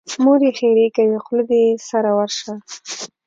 [0.23, 2.53] مور یې ښېرې کوي: خوله دې سره ورشه.